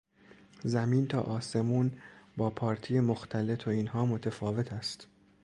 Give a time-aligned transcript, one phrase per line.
[0.63, 1.91] زمین تا آسمون
[2.37, 5.07] با پارتی مختلط و اینها متفاوت است.